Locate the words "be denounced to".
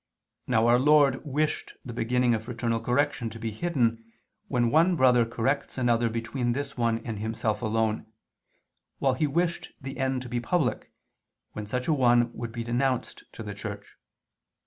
12.51-13.43